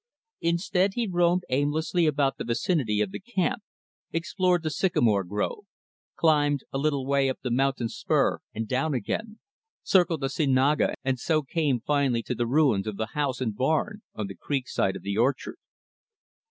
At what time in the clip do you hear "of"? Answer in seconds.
3.01-3.11, 12.87-12.97, 14.95-15.03